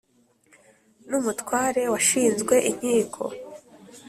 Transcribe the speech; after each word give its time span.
n' 1.09 1.17
umutware 1.19 1.81
washinzwe 1.93 2.55
inkiko. 2.69 3.23